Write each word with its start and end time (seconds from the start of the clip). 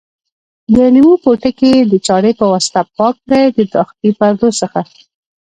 د 0.75 0.77
لیمو 0.93 1.13
پوټکي 1.23 1.73
د 1.91 1.93
چاړې 2.05 2.31
په 2.39 2.45
واسطه 2.51 2.81
پاک 2.97 3.15
کړئ 3.25 3.45
د 3.57 3.59
داخلي 3.73 4.11
پردو 4.19 4.49
څخه. 4.59 4.79